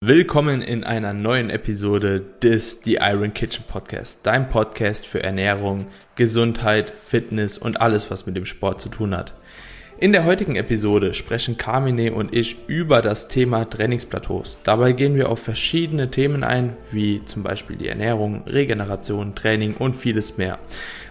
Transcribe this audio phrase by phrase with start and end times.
[0.00, 6.92] Willkommen in einer neuen Episode des The Iron Kitchen Podcast, dein Podcast für Ernährung, Gesundheit,
[6.96, 9.34] Fitness und alles, was mit dem Sport zu tun hat.
[9.98, 14.58] In der heutigen Episode sprechen Carmine und ich über das Thema Trainingsplateaus.
[14.62, 19.96] Dabei gehen wir auf verschiedene Themen ein, wie zum Beispiel die Ernährung, Regeneration, Training und
[19.96, 20.60] vieles mehr.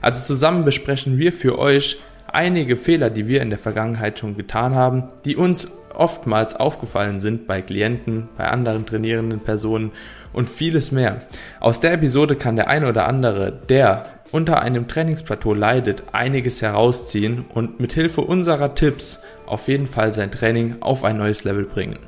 [0.01, 1.97] Also zusammen besprechen wir für euch
[2.33, 7.47] einige Fehler, die wir in der Vergangenheit schon getan haben, die uns oftmals aufgefallen sind
[7.47, 9.91] bei Klienten, bei anderen trainierenden Personen
[10.33, 11.21] und vieles mehr.
[11.59, 17.45] Aus der Episode kann der ein oder andere, der unter einem Trainingsplateau leidet, einiges herausziehen
[17.54, 21.99] und mit Hilfe unserer Tipps auf jeden Fall sein Training auf ein neues Level bringen.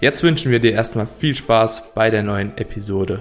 [0.00, 3.20] Jetzt wünschen wir dir erstmal viel Spaß bei der neuen Episode.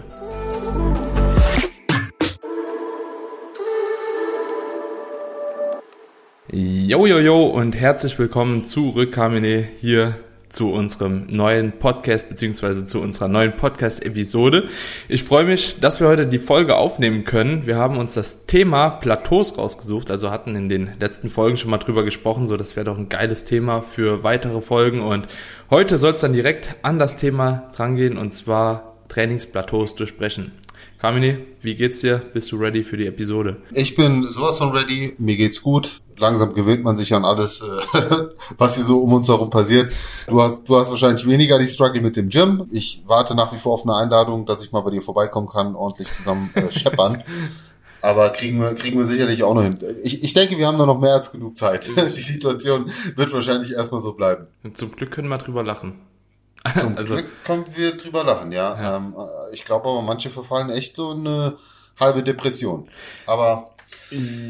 [6.52, 10.16] Jo, jo, jo und herzlich willkommen zurück, Carmine, hier
[10.49, 14.67] zu unserem neuen Podcast beziehungsweise zu unserer neuen Podcast-Episode.
[15.07, 17.68] Ich freue mich, dass wir heute die Folge aufnehmen können.
[17.68, 21.77] Wir haben uns das Thema Plateaus rausgesucht, also hatten in den letzten Folgen schon mal
[21.77, 25.27] drüber gesprochen, so das wäre doch ein geiles Thema für weitere Folgen und
[25.70, 30.54] heute soll es dann direkt an das Thema drangehen und zwar Trainingsplateaus durchbrechen.
[30.99, 32.21] Carmine, wie geht's dir?
[32.34, 33.57] Bist du ready für die Episode?
[33.71, 35.13] Ich bin sowas von ready.
[35.20, 36.02] Mir geht's gut.
[36.20, 39.91] Langsam gewöhnt man sich an alles, äh, was hier so um uns herum passiert.
[40.27, 42.67] Du hast, du hast wahrscheinlich weniger die Struggle mit dem Gym.
[42.71, 45.75] Ich warte nach wie vor auf eine Einladung, dass ich mal bei dir vorbeikommen kann,
[45.75, 47.23] ordentlich zusammen äh, scheppern.
[48.01, 49.77] Aber kriegen wir, kriegen wir sicherlich auch noch hin.
[50.03, 51.87] Ich, ich denke, wir haben da noch mehr als genug Zeit.
[52.15, 54.47] Die Situation wird wahrscheinlich erstmal so bleiben.
[54.73, 55.99] Zum Glück können wir drüber lachen.
[56.77, 58.79] Zum also, Glück können wir drüber lachen, ja.
[58.79, 58.97] ja.
[58.97, 61.55] Ähm, äh, ich glaube aber, manche verfallen echt so eine
[61.99, 62.90] halbe Depression.
[63.25, 63.71] Aber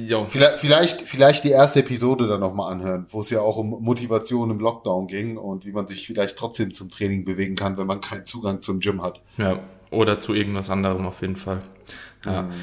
[0.06, 0.26] jo.
[0.28, 4.52] vielleicht, vielleicht, vielleicht die erste Episode dann nochmal anhören, wo es ja auch um Motivation
[4.52, 8.02] im Lockdown ging und wie man sich vielleicht trotzdem zum Training bewegen kann, wenn man
[8.02, 9.22] keinen Zugang zum Gym hat.
[9.38, 9.60] Ja,
[9.92, 11.62] oder zu irgendwas anderem auf jeden Fall.
[12.26, 12.44] Ja.
[12.44, 12.54] Mhm.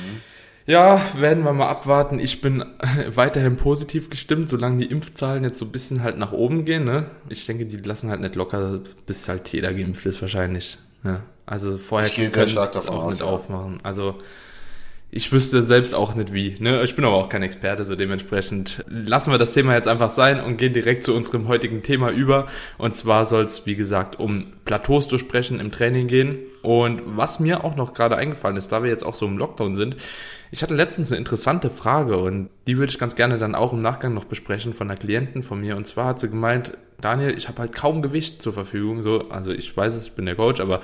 [0.66, 2.18] Ja, werden wir mal abwarten.
[2.18, 2.64] Ich bin
[3.08, 6.84] weiterhin positiv gestimmt, solange die Impfzahlen jetzt so ein bisschen halt nach oben gehen.
[6.84, 7.08] Ne?
[7.28, 10.78] Ich denke, die lassen halt nicht locker, bis halt jeder geimpft ist wahrscheinlich.
[11.05, 11.22] Ne?
[11.46, 12.56] Also vorher können sie es
[12.89, 13.27] auch aus, nicht ja.
[13.27, 13.78] aufmachen.
[13.84, 14.17] Also
[15.11, 16.56] ich wüsste selbst auch nicht wie.
[16.58, 16.83] Ne?
[16.83, 20.40] Ich bin aber auch kein Experte, so dementsprechend lassen wir das Thema jetzt einfach sein
[20.40, 22.46] und gehen direkt zu unserem heutigen Thema über.
[22.77, 26.39] Und zwar soll es, wie gesagt, um Plateaus durchbrechen im Training gehen.
[26.62, 29.77] Und was mir auch noch gerade eingefallen ist, da wir jetzt auch so im Lockdown
[29.77, 29.96] sind,
[30.50, 33.78] ich hatte letztens eine interessante Frage und die würde ich ganz gerne dann auch im
[33.78, 35.77] Nachgang noch besprechen von einer Klientin von mir.
[35.77, 39.02] Und zwar hat sie gemeint, Daniel, ich habe halt kaum Gewicht zur Verfügung.
[39.02, 40.80] So, also ich weiß es, ich bin der Coach, aber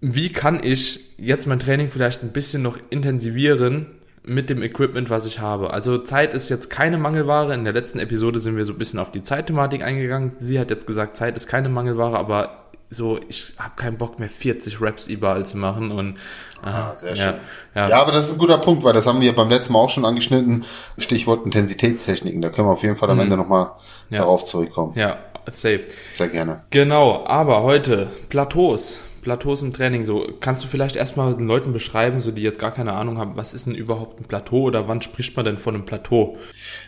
[0.00, 3.86] wie kann ich jetzt mein Training vielleicht ein bisschen noch intensivieren
[4.24, 5.72] mit dem Equipment, was ich habe?
[5.72, 7.54] Also Zeit ist jetzt keine Mangelware.
[7.54, 10.32] In der letzten Episode sind wir so ein bisschen auf die Zeitthematik eingegangen.
[10.40, 14.28] Sie hat jetzt gesagt, Zeit ist keine Mangelware, aber so, ich habe keinen Bock mehr
[14.28, 16.18] 40 Raps überall zu machen und
[16.62, 17.34] ah, sehr ja, schön.
[17.74, 17.88] Ja.
[17.88, 19.90] ja, aber das ist ein guter Punkt, weil das haben wir beim letzten Mal auch
[19.90, 20.64] schon angeschnitten.
[20.96, 22.40] Stichwort Intensitätstechniken.
[22.42, 23.24] Da können wir auf jeden Fall am mhm.
[23.24, 23.70] Ende nochmal
[24.10, 24.18] ja.
[24.18, 24.92] darauf zurückkommen.
[24.94, 25.18] Ja,
[25.50, 25.84] safe.
[26.14, 26.62] Sehr gerne.
[26.70, 28.98] Genau, aber heute Plateaus.
[29.26, 32.70] Plateaus im Training, so kannst du vielleicht erstmal den Leuten beschreiben, so die jetzt gar
[32.70, 35.74] keine Ahnung haben, was ist denn überhaupt ein Plateau oder wann spricht man denn von
[35.74, 36.36] einem Plateau?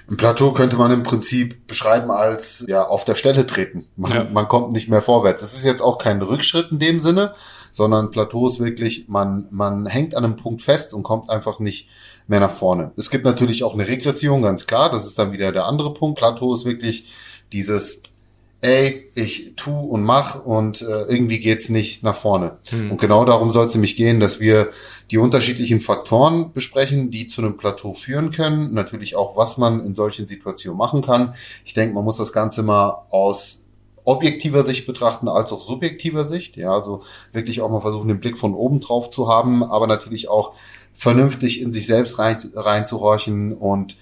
[0.09, 3.87] Ein Plateau könnte man im Prinzip beschreiben als ja auf der Stelle treten.
[3.97, 4.23] Man, ja.
[4.33, 5.43] man kommt nicht mehr vorwärts.
[5.43, 7.33] Es ist jetzt auch kein Rückschritt in dem Sinne,
[7.73, 11.89] sondern Plateau ist wirklich, man, man hängt an einem Punkt fest und kommt einfach nicht
[12.29, 12.93] mehr nach vorne.
[12.97, 14.93] Es gibt natürlich auch eine Regression, ganz klar.
[14.93, 16.21] Das ist dann wieder der andere Punkt.
[16.21, 17.13] Plateau ist wirklich
[17.53, 18.01] dieses
[18.61, 22.59] ey, ich tu und mach und äh, irgendwie geht's nicht nach vorne.
[22.73, 22.93] Mhm.
[22.93, 24.71] Und genau darum soll es nämlich gehen, dass wir
[25.11, 28.75] die unterschiedlichen Faktoren besprechen, die zu einem Plateau führen können.
[28.75, 31.35] Natürlich auch, was man in solchen Situationen machen kann.
[31.65, 33.65] Ich denke, man muss das Ganze mal aus
[34.05, 36.57] objektiver Sicht betrachten als auch subjektiver Sicht.
[36.57, 37.03] Ja, also
[37.33, 40.55] wirklich auch mal versuchen, den Blick von oben drauf zu haben, aber natürlich auch
[40.93, 43.99] vernünftig in sich selbst rein, reinzuhorchen und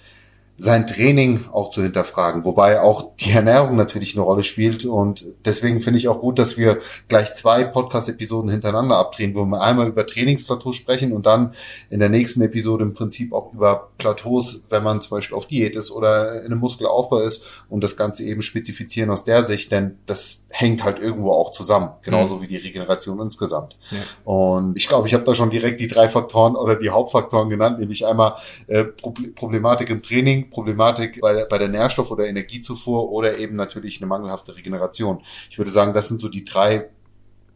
[0.59, 5.81] sein Training auch zu hinterfragen, wobei auch die Ernährung natürlich eine Rolle spielt und deswegen
[5.81, 10.05] finde ich auch gut, dass wir gleich zwei Podcast-Episoden hintereinander abdrehen, wo wir einmal über
[10.05, 11.53] Trainingsplateaus sprechen und dann
[11.91, 15.75] in der nächsten Episode im Prinzip auch über Plateaus, wenn man zum Beispiel auf Diät
[15.75, 19.99] ist oder in einem Muskelaufbau ist und das Ganze eben spezifizieren aus der Sicht, denn
[20.07, 22.41] das hängt halt irgendwo auch zusammen, genauso mhm.
[22.41, 23.77] wie die Regeneration insgesamt.
[23.91, 23.97] Ja.
[24.31, 27.79] Und ich glaube, ich habe da schon direkt die drei Faktoren oder die Hauptfaktoren genannt,
[27.79, 28.33] nämlich einmal
[28.65, 34.07] äh, Problematik im Training, Problematik bei, bei der Nährstoff- oder Energiezufuhr oder eben natürlich eine
[34.07, 35.21] mangelhafte Regeneration.
[35.49, 36.89] Ich würde sagen, das sind so die drei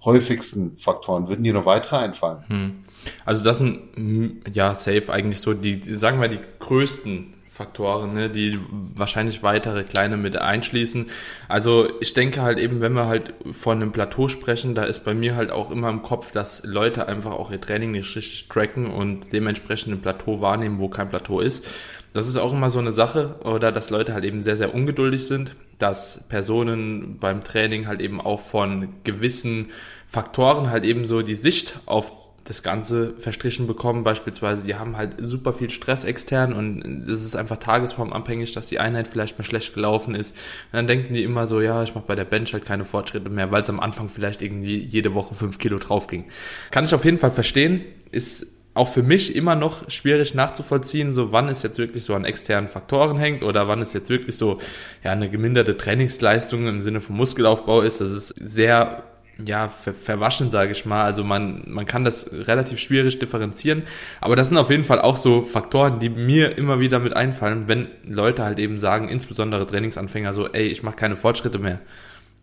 [0.04, 1.28] häufigsten Faktoren.
[1.28, 2.44] Würden dir noch weitere einfallen?
[2.48, 2.86] Hm.
[3.26, 8.30] Also das sind, hm, ja, safe eigentlich so die, sagen wir die größten Faktoren, ne,
[8.30, 8.58] die
[8.96, 11.08] wahrscheinlich weitere kleine mit einschließen.
[11.48, 15.14] Also ich denke halt eben, wenn wir halt von einem Plateau sprechen, da ist bei
[15.14, 18.88] mir halt auch immer im Kopf, dass Leute einfach auch ihr Training nicht richtig tracken
[18.88, 21.68] und dementsprechend ein Plateau wahrnehmen, wo kein Plateau ist.
[22.14, 25.26] Das ist auch immer so eine Sache, oder dass Leute halt eben sehr, sehr ungeduldig
[25.26, 29.68] sind, dass Personen beim Training halt eben auch von gewissen
[30.08, 32.12] Faktoren halt eben so die Sicht auf
[32.44, 34.04] das Ganze verstrichen bekommen.
[34.04, 38.80] Beispielsweise, die haben halt super viel Stress extern und es ist einfach tagesformabhängig, dass die
[38.80, 40.36] Einheit vielleicht mal schlecht gelaufen ist.
[40.72, 43.30] Und dann denken die immer so, ja, ich mache bei der Bench halt keine Fortschritte
[43.30, 46.26] mehr, weil es am Anfang vielleicht irgendwie jede Woche fünf Kilo drauf ging.
[46.72, 47.86] Kann ich auf jeden Fall verstehen.
[48.12, 52.24] Ist auch für mich immer noch schwierig nachzuvollziehen, so wann es jetzt wirklich so an
[52.24, 54.60] externen Faktoren hängt oder wann es jetzt wirklich so
[55.04, 58.00] ja eine geminderte Trainingsleistung im Sinne von Muskelaufbau ist.
[58.00, 59.04] Das ist sehr
[59.46, 61.04] ja, ver verwaschen, sage ich mal.
[61.04, 63.84] Also man, man kann das relativ schwierig differenzieren.
[64.20, 67.68] Aber das sind auf jeden Fall auch so Faktoren, die mir immer wieder mit einfallen,
[67.68, 71.80] wenn Leute halt eben sagen, insbesondere Trainingsanfänger, so, ey, ich mache keine Fortschritte mehr.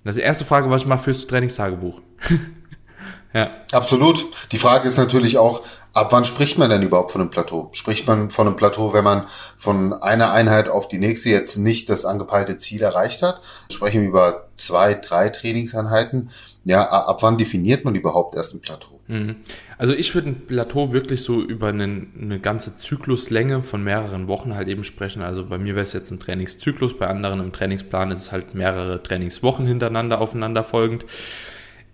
[0.04, 2.00] Das ist die erste Frage, was ich mache, fürs Trainingstagebuch.
[3.34, 3.50] ja.
[3.72, 4.24] Absolut.
[4.52, 5.62] Die Frage ist natürlich auch,
[5.92, 7.70] Ab wann spricht man denn überhaupt von einem Plateau?
[7.72, 9.26] Spricht man von einem Plateau, wenn man
[9.56, 13.40] von einer Einheit auf die nächste jetzt nicht das angepeilte Ziel erreicht hat?
[13.70, 16.30] Sprechen wir über zwei, drei Trainingseinheiten.
[16.64, 18.98] Ja, ab wann definiert man überhaupt erst ein Plateau?
[19.08, 19.36] Mhm.
[19.78, 24.54] Also ich würde ein Plateau wirklich so über eine, eine ganze Zykluslänge von mehreren Wochen
[24.54, 25.22] halt eben sprechen.
[25.22, 28.54] Also bei mir wäre es jetzt ein Trainingszyklus, bei anderen im Trainingsplan ist es halt
[28.54, 31.06] mehrere Trainingswochen hintereinander aufeinander folgend.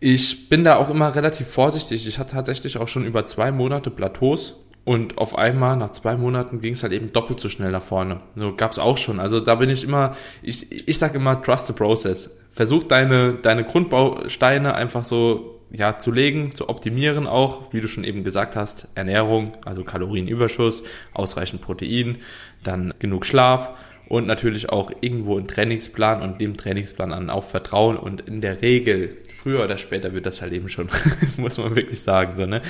[0.06, 2.06] Ich bin da auch immer relativ vorsichtig.
[2.06, 6.60] Ich hatte tatsächlich auch schon über zwei Monate Plateaus und auf einmal nach zwei Monaten
[6.60, 8.20] ging es halt eben doppelt so schnell nach vorne.
[8.36, 9.18] So gab es auch schon.
[9.18, 12.36] Also da bin ich immer, ich, ich sag immer, trust the process.
[12.50, 18.04] Versuch deine, deine Grundbausteine einfach so ja, zu legen, zu optimieren auch, wie du schon
[18.04, 20.82] eben gesagt hast, Ernährung, also Kalorienüberschuss,
[21.14, 22.18] ausreichend Protein,
[22.62, 23.70] dann genug Schlaf
[24.06, 28.60] und natürlich auch irgendwo einen Trainingsplan und dem Trainingsplan an auch vertrauen und in der
[28.60, 30.88] Regel früher oder später wird das halt eben schon,
[31.36, 32.36] muss man wirklich sagen.
[32.36, 32.62] So, ne?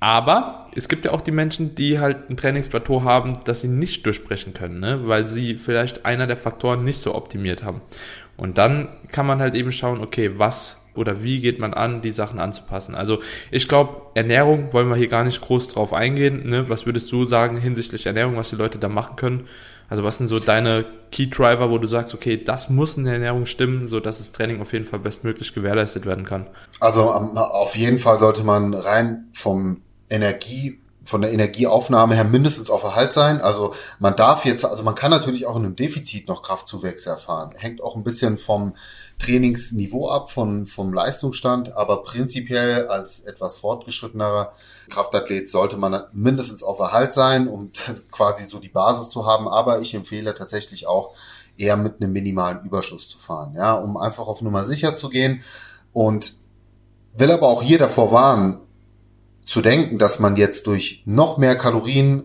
[0.00, 4.06] Aber es gibt ja auch die Menschen, die halt ein Trainingsplateau haben, das sie nicht
[4.06, 5.06] durchbrechen können, ne?
[5.06, 7.82] weil sie vielleicht einer der Faktoren nicht so optimiert haben.
[8.36, 12.10] Und dann kann man halt eben schauen, okay, was oder wie geht man an, die
[12.10, 12.94] Sachen anzupassen.
[12.94, 13.20] Also
[13.50, 16.48] ich glaube, Ernährung wollen wir hier gar nicht groß drauf eingehen.
[16.48, 16.68] Ne?
[16.68, 19.48] Was würdest du sagen hinsichtlich Ernährung, was die Leute da machen können?
[19.88, 23.14] Also was sind so deine Key Driver, wo du sagst, okay, das muss in der
[23.14, 26.46] Ernährung stimmen, so dass das Training auf jeden Fall bestmöglich gewährleistet werden kann?
[26.80, 32.82] Also auf jeden Fall sollte man rein vom Energie von der Energieaufnahme her mindestens auf
[32.82, 33.40] Erhalt sein.
[33.40, 37.54] Also man darf jetzt, also man kann natürlich auch in einem Defizit noch Kraftzuwächse erfahren.
[37.56, 38.74] Hängt auch ein bisschen vom
[39.18, 44.52] Trainingsniveau ab, von, vom Leistungsstand, aber prinzipiell als etwas fortgeschrittenerer
[44.90, 47.72] Kraftathlet sollte man mindestens auf Erhalt sein, um
[48.12, 49.48] quasi so die Basis zu haben.
[49.48, 51.14] Aber ich empfehle tatsächlich auch
[51.56, 55.42] eher mit einem minimalen Überschuss zu fahren, ja, um einfach auf Nummer sicher zu gehen
[55.94, 56.34] und
[57.14, 58.60] will aber auch hier davor warnen,
[59.48, 62.24] zu denken, dass man jetzt durch noch mehr Kalorien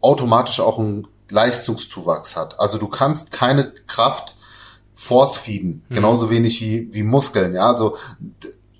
[0.00, 2.58] automatisch auch einen Leistungszuwachs hat.
[2.58, 4.34] Also du kannst keine Kraft
[4.94, 5.94] force feeden, mhm.
[5.94, 7.54] genauso wenig wie, wie Muskeln.
[7.54, 7.96] Ja, also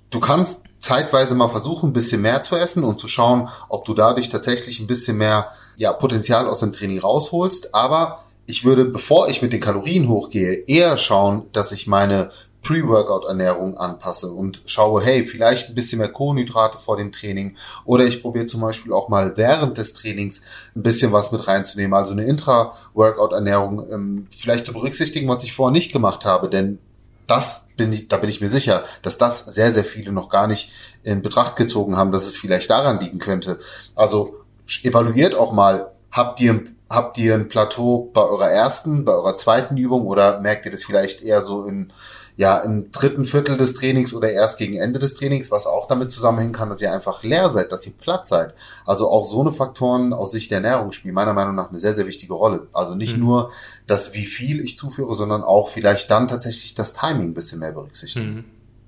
[0.09, 3.93] du kannst zeitweise mal versuchen, ein bisschen mehr zu essen und zu schauen, ob du
[3.93, 7.75] dadurch tatsächlich ein bisschen mehr ja, Potenzial aus dem Training rausholst.
[7.75, 12.31] Aber ich würde, bevor ich mit den Kalorien hochgehe, eher schauen, dass ich meine
[12.65, 18.23] Pre-Workout-Ernährung anpasse und schaue, hey, vielleicht ein bisschen mehr Kohlenhydrate vor dem Training oder ich
[18.23, 20.41] probiere zum Beispiel auch mal während des Trainings
[20.75, 25.71] ein bisschen was mit reinzunehmen, also eine Intra-Workout-Ernährung ähm, vielleicht zu berücksichtigen, was ich vorher
[25.71, 26.79] nicht gemacht habe, denn
[27.27, 30.47] das bin ich, da bin ich mir sicher, dass das sehr, sehr viele noch gar
[30.47, 30.71] nicht
[31.03, 33.57] in Betracht gezogen haben, dass es vielleicht daran liegen könnte.
[33.95, 34.37] Also
[34.83, 39.77] evaluiert auch mal, habt ihr, habt ihr ein Plateau bei eurer ersten, bei eurer zweiten
[39.77, 41.91] Übung oder merkt ihr das vielleicht eher so in
[42.37, 46.11] ja im dritten Viertel des Trainings oder erst gegen Ende des Trainings, was auch damit
[46.11, 48.53] zusammenhängen kann, dass ihr einfach leer seid, dass ihr platt seid.
[48.85, 51.93] Also auch so eine Faktoren aus Sicht der Ernährung spielen meiner Meinung nach eine sehr,
[51.93, 52.67] sehr wichtige Rolle.
[52.73, 53.23] Also nicht mhm.
[53.23, 53.51] nur
[53.87, 57.71] das, wie viel ich zuführe, sondern auch vielleicht dann tatsächlich das Timing ein bisschen mehr
[57.71, 58.35] berücksichtigen.
[58.35, 58.45] Mhm.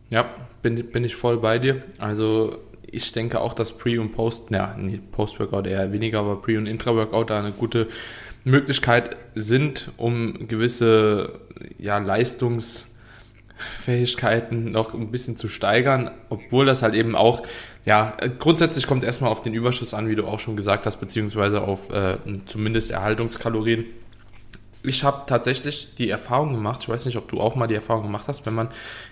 [0.09, 0.25] Ja,
[0.61, 1.83] bin, bin ich voll bei dir.
[1.99, 2.57] Also
[2.89, 4.75] ich denke auch, dass Pre- und Post, ja,
[5.11, 7.87] Post-Workout eher weniger, aber Pre- und Intra-Workout da eine gute
[8.43, 11.33] Möglichkeit sind, um gewisse
[11.77, 12.86] ja, Leistungs-
[13.57, 17.43] Fähigkeiten noch ein bisschen zu steigern, obwohl das halt eben auch,
[17.85, 20.97] ja, grundsätzlich kommt es erstmal auf den Überschuss an, wie du auch schon gesagt hast,
[20.97, 23.85] beziehungsweise auf äh, zumindest Erhaltungskalorien.
[24.83, 28.03] ich habe tatsächlich die Erfahrung gemacht, ich weiß nicht, ob du auch mal die Erfahrung
[28.03, 28.67] gemacht hast, wenn man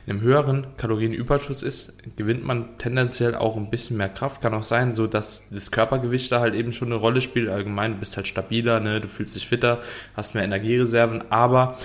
[0.06, 4.42] in einem höheren Kalorienüberschuss ist, gewinnt man tendenziell auch ein bisschen mehr Kraft.
[4.42, 7.50] Kann auch sein, so dass das Körpergewicht da halt eben schon eine Rolle spielt.
[7.50, 9.02] Allgemein, du bist halt stabiler, ne?
[9.02, 9.80] du fühlst dich fitter,
[10.16, 11.78] hast mehr Energiereserven, aber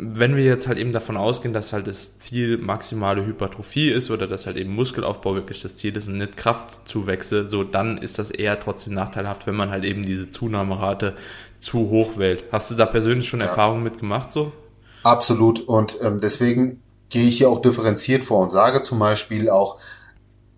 [0.00, 4.28] wenn wir jetzt halt eben davon ausgehen, dass halt das Ziel maximale Hypertrophie ist oder
[4.28, 8.30] dass halt eben Muskelaufbau wirklich das Ziel ist und nicht Kraftzuwächse, so dann ist das
[8.30, 11.16] eher trotzdem nachteilhaft, wenn man halt eben diese Zunahmerate
[11.58, 12.44] zu hoch wählt.
[12.52, 13.46] Hast du da persönlich schon ja.
[13.46, 14.52] Erfahrungen mitgemacht so?
[15.02, 19.80] Absolut und ähm, deswegen gehe ich hier auch differenziert vor und sage zum Beispiel auch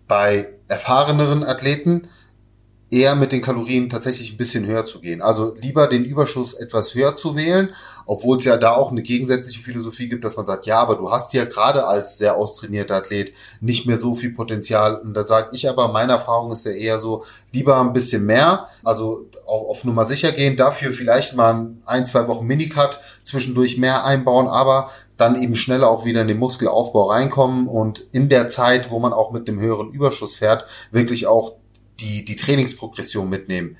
[0.07, 2.07] bei erfahreneren Athleten,
[2.91, 5.21] eher mit den Kalorien tatsächlich ein bisschen höher zu gehen.
[5.21, 7.69] Also lieber den Überschuss etwas höher zu wählen,
[8.05, 11.09] obwohl es ja da auch eine gegensätzliche Philosophie gibt, dass man sagt, ja, aber du
[11.09, 14.97] hast ja gerade als sehr austrainierter Athlet nicht mehr so viel Potenzial.
[14.97, 18.67] Und da sage ich aber, meine Erfahrung ist ja eher so, lieber ein bisschen mehr,
[18.83, 24.03] also auch auf Nummer sicher gehen, dafür vielleicht mal ein, zwei Wochen Minicut zwischendurch mehr
[24.03, 28.91] einbauen, aber dann eben schneller auch wieder in den Muskelaufbau reinkommen und in der Zeit,
[28.91, 31.60] wo man auch mit dem höheren Überschuss fährt, wirklich auch
[32.01, 33.77] die, die Trainingsprogression mitnehmen.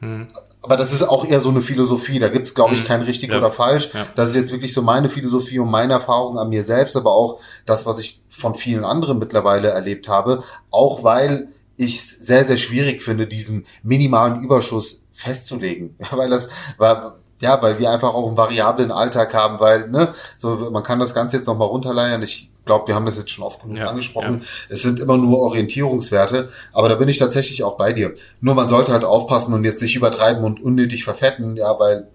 [0.00, 0.28] Hm.
[0.62, 2.18] Aber das ist auch eher so eine Philosophie.
[2.18, 2.86] Da gibt's, glaube ich, hm.
[2.86, 3.38] kein richtig ja.
[3.38, 3.90] oder falsch.
[3.92, 4.06] Ja.
[4.16, 7.40] Das ist jetzt wirklich so meine Philosophie und meine Erfahrung an mir selbst, aber auch
[7.66, 10.42] das, was ich von vielen anderen mittlerweile erlebt habe.
[10.70, 15.96] Auch weil ich sehr, sehr schwierig finde, diesen minimalen Überschuss festzulegen.
[16.10, 20.70] weil das, war, ja, weil wir einfach auch einen variablen Alltag haben, weil, ne, so,
[20.70, 22.22] man kann das Ganze jetzt nochmal runterleiern.
[22.22, 24.40] Ich glaube, wir haben das jetzt schon oft genug ja, angesprochen.
[24.40, 24.46] Ja.
[24.68, 28.14] Es sind immer nur Orientierungswerte, aber da bin ich tatsächlich auch bei dir.
[28.40, 32.08] Nur man sollte halt aufpassen und jetzt nicht übertreiben und unnötig verfetten, ja, weil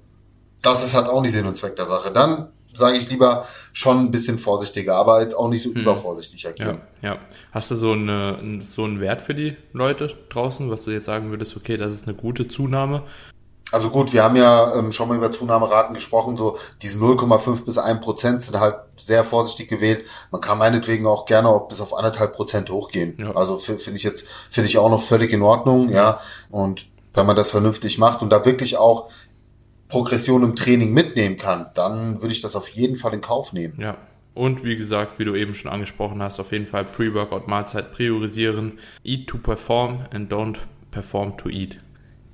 [0.62, 2.12] das ist halt auch nicht Sinn und Zweck der Sache.
[2.12, 5.82] Dann sage ich lieber schon ein bisschen vorsichtiger, aber jetzt auch nicht so hm.
[5.82, 6.82] übervorsichtig agieren.
[7.02, 7.20] Ja, ja.
[7.52, 11.30] Hast du so, eine, so einen Wert für die Leute draußen, was du jetzt sagen
[11.30, 13.04] würdest, okay, das ist eine gute Zunahme?
[13.72, 17.78] Also gut, wir haben ja ähm, schon mal über Zunahmeraten gesprochen, so diese 0,5 bis
[17.78, 20.06] 1 Prozent sind halt sehr vorsichtig gewählt.
[20.32, 23.16] Man kann meinetwegen auch gerne auch bis auf anderthalb Prozent hochgehen.
[23.20, 23.36] Ja.
[23.36, 26.20] Also finde ich jetzt, finde ich auch noch völlig in Ordnung, ja.
[26.50, 29.10] Und wenn man das vernünftig macht und da wirklich auch
[29.88, 33.80] Progression im Training mitnehmen kann, dann würde ich das auf jeden Fall in Kauf nehmen.
[33.80, 33.98] Ja.
[34.34, 38.80] Und wie gesagt, wie du eben schon angesprochen hast, auf jeden Fall Pre-Workout-Mahlzeit priorisieren.
[39.04, 40.58] Eat to perform and don't
[40.92, 41.80] perform to eat.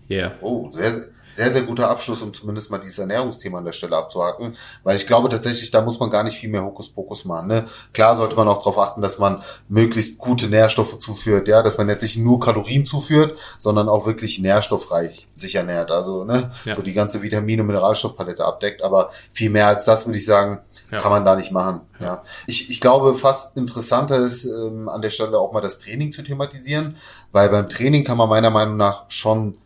[0.10, 0.34] Yeah.
[0.42, 4.56] Oh, sehr, sehr sehr, guter Abschluss, um zumindest mal dieses Ernährungsthema an der Stelle abzuhaken,
[4.84, 7.48] weil ich glaube tatsächlich, da muss man gar nicht viel mehr Hokuspokus machen.
[7.48, 7.66] Ne?
[7.94, 11.90] Klar sollte man auch darauf achten, dass man möglichst gute Nährstoffe zuführt, ja, dass man
[11.90, 15.92] jetzt nicht nur Kalorien zuführt, sondern auch wirklich nährstoffreich sich ernährt.
[15.92, 16.74] Also ne, ja.
[16.74, 20.62] so die ganze Vitamine- und Mineralstoffpalette abdeckt, aber viel mehr als das würde ich sagen,
[20.90, 21.00] ja.
[21.00, 21.82] kann man da nicht machen.
[22.00, 22.06] Ja.
[22.06, 22.24] ja.
[22.48, 26.24] Ich, ich glaube, fast interessanter ist ähm, an der Stelle auch mal das Training zu
[26.24, 26.96] thematisieren,
[27.34, 29.58] weil beim Training kann man meiner Meinung nach schon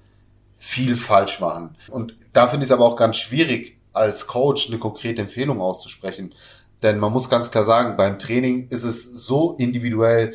[0.62, 1.78] viel falsch machen.
[1.88, 6.36] Und da finde ich es aber auch ganz schwierig, als Coach eine konkrete Empfehlung auszusprechen.
[6.84, 10.34] Denn man muss ganz klar sagen, beim Training ist es so individuell,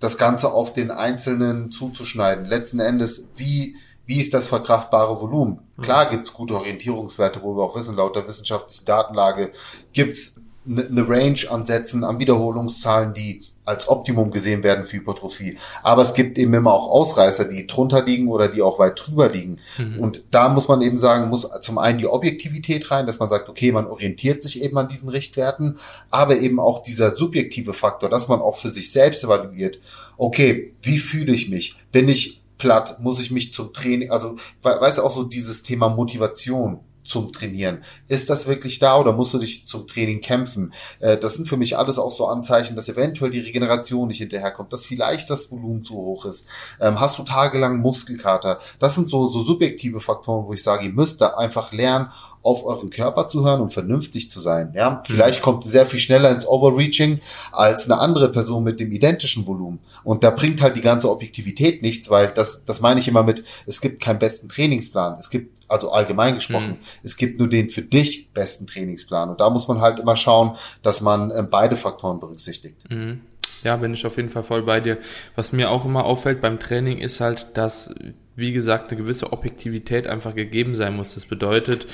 [0.00, 2.46] das Ganze auf den Einzelnen zuzuschneiden.
[2.46, 5.60] Letzten Endes, wie, wie ist das verkraftbare Volumen?
[5.80, 9.52] Klar gibt's gute Orientierungswerte, wo wir auch wissen, laut der wissenschaftlichen Datenlage
[9.92, 15.56] gibt's eine ne Range an Sätzen, an Wiederholungszahlen, die als Optimum gesehen werden für Hypertrophie.
[15.82, 19.28] Aber es gibt eben immer auch Ausreißer, die drunter liegen oder die auch weit drüber
[19.28, 19.58] liegen.
[19.78, 19.98] Mhm.
[19.98, 23.48] Und da muss man eben sagen, muss zum einen die Objektivität rein, dass man sagt,
[23.48, 25.78] okay, man orientiert sich eben an diesen Richtwerten,
[26.10, 29.78] aber eben auch dieser subjektive Faktor, dass man auch für sich selbst evaluiert,
[30.16, 31.76] okay, wie fühle ich mich?
[31.92, 32.98] Bin ich platt?
[33.00, 37.82] Muss ich mich zum Training, also, weißt du, auch so dieses Thema Motivation zum Trainieren?
[38.08, 40.72] Ist das wirklich da oder musst du dich zum Training kämpfen?
[41.00, 44.72] Äh, das sind für mich alles auch so Anzeichen, dass eventuell die Regeneration nicht hinterherkommt,
[44.72, 46.46] dass vielleicht das Volumen zu hoch ist.
[46.80, 48.60] Ähm, hast du tagelang Muskelkater?
[48.78, 52.08] Das sind so, so subjektive Faktoren, wo ich sage, ihr müsst da einfach lernen,
[52.42, 54.72] auf euren Körper zu hören und vernünftig zu sein.
[54.74, 55.44] Ja, vielleicht mhm.
[55.44, 57.20] kommt sehr viel schneller ins Overreaching
[57.52, 59.80] als eine andere Person mit dem identischen Volumen.
[60.04, 63.44] Und da bringt halt die ganze Objektivität nichts, weil das, das meine ich immer mit,
[63.66, 65.16] es gibt keinen besten Trainingsplan.
[65.18, 66.86] Es gibt also allgemein gesprochen, mhm.
[67.02, 69.30] es gibt nur den für dich besten Trainingsplan.
[69.30, 72.90] Und da muss man halt immer schauen, dass man äh, beide Faktoren berücksichtigt.
[72.90, 73.20] Mhm.
[73.62, 74.98] Ja, bin ich auf jeden Fall voll bei dir.
[75.36, 77.94] Was mir auch immer auffällt beim Training ist halt, dass,
[78.36, 81.14] wie gesagt, eine gewisse Objektivität einfach gegeben sein muss.
[81.14, 81.86] Das bedeutet,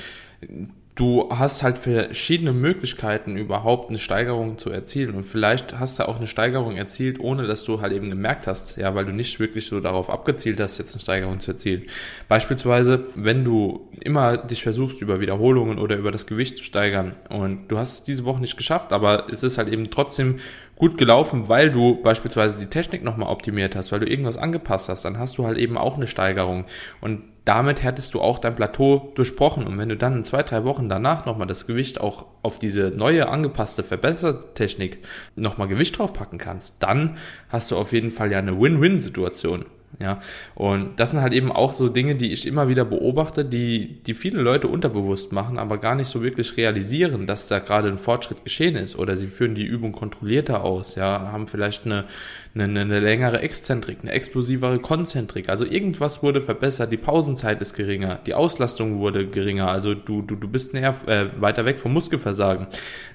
[0.97, 5.13] du hast halt verschiedene Möglichkeiten, überhaupt eine Steigerung zu erzielen.
[5.13, 8.77] Und vielleicht hast du auch eine Steigerung erzielt, ohne dass du halt eben gemerkt hast,
[8.77, 11.83] ja, weil du nicht wirklich so darauf abgezielt hast, jetzt eine Steigerung zu erzielen.
[12.27, 17.67] Beispielsweise, wenn du immer dich versuchst, über Wiederholungen oder über das Gewicht zu steigern und
[17.67, 20.39] du hast es diese Woche nicht geschafft, aber es ist halt eben trotzdem
[20.75, 25.05] gut gelaufen, weil du beispielsweise die Technik nochmal optimiert hast, weil du irgendwas angepasst hast,
[25.05, 26.65] dann hast du halt eben auch eine Steigerung.
[27.01, 29.65] Und damit hättest du auch dein Plateau durchbrochen.
[29.65, 32.87] Und wenn du dann in zwei, drei Wochen danach nochmal das Gewicht auch auf diese
[32.87, 34.99] neue, angepasste, verbesserte Technik
[35.37, 39.65] nochmal Gewicht draufpacken kannst, dann hast du auf jeden Fall ja eine Win-Win-Situation.
[39.99, 40.19] Ja,
[40.53, 44.13] und das sind halt eben auch so Dinge, die ich immer wieder beobachte, die, die
[44.13, 48.43] viele Leute unterbewusst machen, aber gar nicht so wirklich realisieren, dass da gerade ein Fortschritt
[48.43, 48.95] geschehen ist.
[48.95, 52.05] Oder sie führen die Übung kontrollierter aus, ja, haben vielleicht eine,
[52.53, 55.49] eine, eine längere Exzentrik, eine explosivere Konzentrik.
[55.49, 60.35] Also irgendwas wurde verbessert, die Pausenzeit ist geringer, die Auslastung wurde geringer, also du, du,
[60.35, 62.67] du bist näher, äh, weiter weg vom Muskelversagen.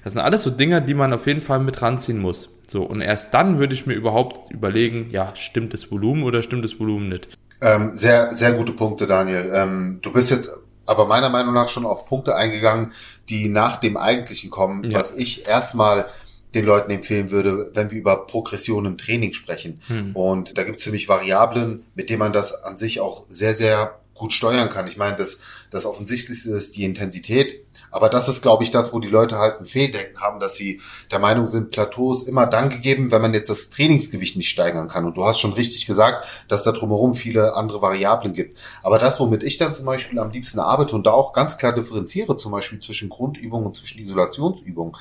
[0.03, 2.49] Das sind alles so Dinge, die man auf jeden Fall mit ranziehen muss.
[2.73, 6.63] So, und erst dann würde ich mir überhaupt überlegen, ja, stimmt das Volumen oder stimmt
[6.63, 7.27] das Volumen nicht?
[7.61, 9.51] Ähm, sehr, sehr gute Punkte, Daniel.
[9.53, 10.49] Ähm, du bist jetzt
[10.87, 12.91] aber meiner Meinung nach schon auf Punkte eingegangen,
[13.29, 14.97] die nach dem eigentlichen kommen, ja.
[14.97, 16.07] was ich erstmal
[16.55, 19.79] den Leuten empfehlen würde, wenn wir über Progression im Training sprechen.
[19.85, 20.15] Hm.
[20.15, 23.99] Und da gibt es nämlich Variablen, mit denen man das an sich auch sehr, sehr
[24.15, 24.87] gut steuern kann.
[24.87, 25.37] Ich meine, das,
[25.69, 27.62] das Offensichtlichste ist die Intensität.
[27.93, 30.81] Aber das ist, glaube ich, das, wo die Leute halt ein Fehldenken haben, dass sie
[31.11, 35.05] der Meinung sind, Plateaus immer dann gegeben, wenn man jetzt das Trainingsgewicht nicht steigern kann.
[35.05, 38.57] Und du hast schon richtig gesagt, dass da drumherum viele andere Variablen gibt.
[38.81, 41.73] Aber das, womit ich dann zum Beispiel am liebsten arbeite und da auch ganz klar
[41.73, 44.93] differenziere, zum Beispiel zwischen Grundübungen und zwischen Isolationsübungen,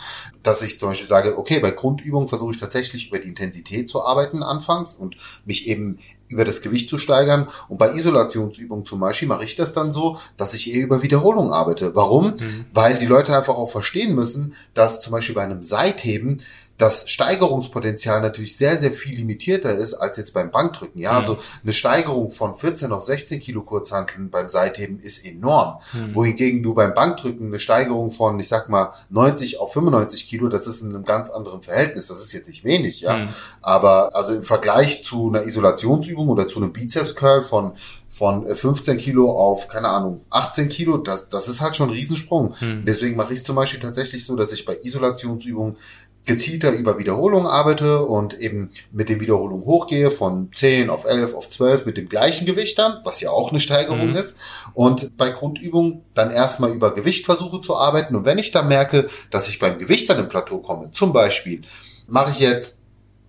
[0.42, 4.04] dass ich zum Beispiel sage, okay, bei Grundübungen versuche ich tatsächlich über die Intensität zu
[4.04, 5.98] arbeiten anfangs und mich eben
[6.32, 7.48] über das Gewicht zu steigern.
[7.68, 11.52] Und bei Isolationsübungen zum Beispiel mache ich das dann so, dass ich eher über Wiederholung
[11.52, 11.94] arbeite.
[11.94, 12.28] Warum?
[12.28, 12.64] Mhm.
[12.72, 16.40] Weil die Leute einfach auch verstehen müssen, dass zum Beispiel bei einem Seitheben
[16.82, 21.00] das Steigerungspotenzial natürlich sehr, sehr viel limitierter ist als jetzt beim Bankdrücken.
[21.00, 21.18] Ja, mhm.
[21.18, 25.78] also eine Steigerung von 14 auf 16 Kilo Kurzhanteln beim Seitheben ist enorm.
[25.92, 26.14] Mhm.
[26.16, 30.66] Wohingegen du beim Bankdrücken eine Steigerung von, ich sag mal, 90 auf 95 Kilo, das
[30.66, 32.08] ist in einem ganz anderen Verhältnis.
[32.08, 33.18] Das ist jetzt nicht wenig, ja.
[33.18, 33.28] Mhm.
[33.60, 37.74] Aber also im Vergleich zu einer Isolationsübung oder zu einem Bizeps Curl von
[38.12, 42.54] von 15 Kilo auf, keine Ahnung, 18 Kilo, das, das ist halt schon ein Riesensprung.
[42.58, 42.84] Hm.
[42.84, 45.78] Deswegen mache ich es zum Beispiel tatsächlich so, dass ich bei Isolationsübungen
[46.24, 51.48] gezielter über Wiederholungen arbeite und eben mit den Wiederholungen hochgehe von 10 auf 11 auf
[51.48, 54.16] 12 mit dem gleichen Gewicht dann, was ja auch eine Steigerung mhm.
[54.16, 54.36] ist.
[54.74, 58.14] Und bei Grundübungen dann erstmal über Gewicht versuche zu arbeiten.
[58.14, 61.62] Und wenn ich dann merke, dass ich beim Gewicht dann im Plateau komme, zum Beispiel
[62.06, 62.78] mache ich jetzt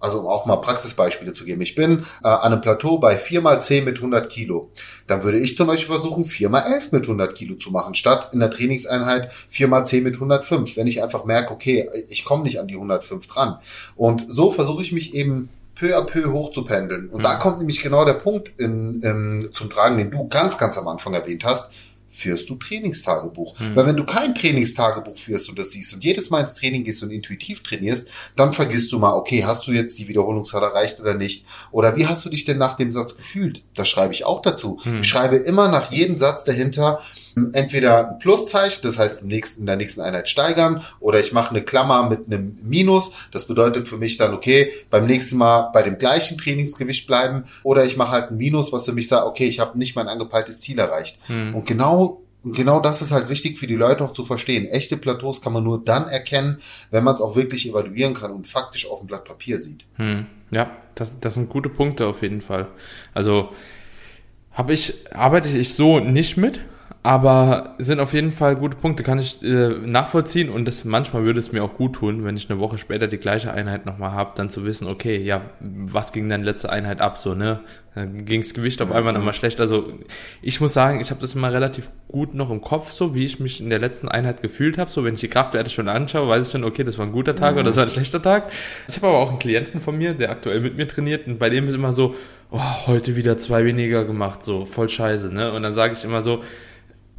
[0.03, 1.61] also um auch mal Praxisbeispiele zu geben.
[1.61, 4.69] Ich bin äh, an einem Plateau bei 4 mal 10 mit 100 Kilo.
[5.07, 8.29] Dann würde ich zum Beispiel versuchen, 4 mal 11 mit 100 Kilo zu machen, statt
[8.33, 10.75] in der Trainingseinheit 4 mal 10 mit 105.
[10.75, 13.59] Wenn ich einfach merke, okay, ich komme nicht an die 105 dran.
[13.95, 17.07] Und so versuche ich mich eben peu à peu hochzupendeln.
[17.09, 17.23] Und mhm.
[17.23, 20.87] da kommt nämlich genau der Punkt in, in, zum Tragen, den du ganz, ganz am
[20.89, 21.71] Anfang erwähnt hast
[22.13, 23.59] führst du Trainingstagebuch.
[23.59, 23.75] Mhm.
[23.75, 27.01] Weil wenn du kein Trainingstagebuch führst und das siehst und jedes Mal ins Training gehst
[27.01, 31.15] und intuitiv trainierst, dann vergisst du mal, okay, hast du jetzt die Wiederholungszahl erreicht oder
[31.15, 31.45] nicht?
[31.71, 33.63] Oder wie hast du dich denn nach dem Satz gefühlt?
[33.73, 34.79] Das schreibe ich auch dazu.
[34.85, 34.99] Mhm.
[34.99, 36.99] Ich schreibe immer nach jedem Satz dahinter
[37.53, 42.07] entweder ein Pluszeichen, das heißt in der nächsten Einheit steigern, oder ich mache eine Klammer
[42.07, 43.11] mit einem Minus.
[43.31, 47.85] Das bedeutet für mich dann, okay, beim nächsten Mal bei dem gleichen Trainingsgewicht bleiben, oder
[47.85, 50.59] ich mache halt ein Minus, was für mich sagt, okay, ich habe nicht mein angepeiltes
[50.59, 51.17] Ziel erreicht.
[51.27, 51.55] Mhm.
[51.55, 52.02] Und genau
[52.43, 54.65] und genau das ist halt wichtig für die Leute auch zu verstehen.
[54.65, 56.57] Echte Plateaus kann man nur dann erkennen,
[56.91, 59.85] wenn man es auch wirklich evaluieren kann und faktisch auf dem Blatt Papier sieht.
[59.95, 60.25] Hm.
[60.51, 62.67] Ja, das, das sind gute Punkte auf jeden Fall.
[63.13, 63.49] Also
[64.51, 66.59] habe ich, arbeite ich so nicht mit,
[67.05, 71.37] aber sind auf jeden Fall gute Punkte, kann ich äh, nachvollziehen und das manchmal würde
[71.37, 74.31] es mir auch gut tun, wenn ich eine Woche später die gleiche Einheit nochmal habe,
[74.35, 77.59] dann zu wissen, okay, ja, was ging denn letzte Einheit ab so, ne?
[77.93, 79.61] Dann ging das Gewicht auf einmal nochmal schlecht.
[79.61, 79.93] Also
[80.41, 83.39] ich muss sagen, ich habe das immer relativ gut noch im Kopf, so wie ich
[83.39, 84.89] mich in der letzten Einheit gefühlt habe.
[84.89, 87.35] So wenn ich die Kraftwerte schon anschaue, weiß ich schon, okay, das war ein guter
[87.35, 87.59] Tag mhm.
[87.59, 88.49] oder das war ein schlechter Tag.
[88.87, 91.49] Ich habe aber auch einen Klienten von mir, der aktuell mit mir trainiert und bei
[91.49, 92.15] dem ist immer so,
[92.49, 95.51] oh, heute wieder zwei weniger gemacht, so voll scheiße, ne?
[95.51, 96.41] Und dann sage ich immer so,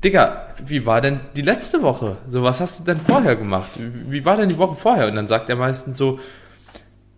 [0.04, 2.18] Digga, wie war denn die letzte Woche?
[2.28, 3.70] So, was hast du denn vorher gemacht?
[3.78, 5.08] Wie war denn die Woche vorher?
[5.08, 6.20] Und dann sagt er meistens so,